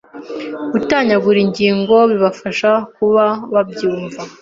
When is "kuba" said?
2.95-3.25